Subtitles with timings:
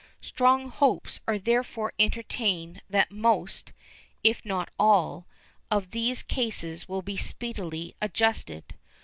[0.21, 3.71] Strong hopes are therefore entertained that most,
[4.23, 5.27] if not all,
[5.69, 8.73] of these cases will be speedily adjusted.